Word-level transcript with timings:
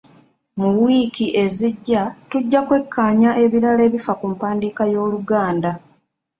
Mu 0.59 0.69
wiiki 0.83 1.25
ezijja 1.43 2.01
tujja 2.29 2.59
kwekkaanya 2.67 3.29
ebirala 3.43 3.81
ebifa 3.87 4.13
ku 4.19 4.25
mpandiika 4.33 4.83
y'Oluganda. 4.93 5.71